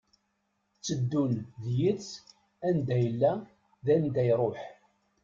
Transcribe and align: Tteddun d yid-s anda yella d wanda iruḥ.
Tteddun 0.75 1.33
d 1.63 1.65
yid-s 1.77 2.11
anda 2.67 2.95
yella 3.03 3.31
d 3.85 3.87
wanda 3.91 4.23
iruḥ. 4.31 4.61